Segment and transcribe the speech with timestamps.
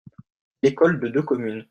[0.63, 1.59] L’école de deux communes.